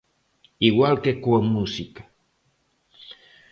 [0.69, 2.03] Igual que coa música.